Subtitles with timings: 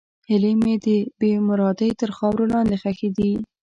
[0.29, 0.87] هیلې مې د
[1.19, 3.31] بېمرادۍ تر خاورو لاندې ښخې دي.